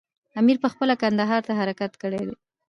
[0.41, 2.35] امیر پخپله کندهار ته حرکت کړی وو.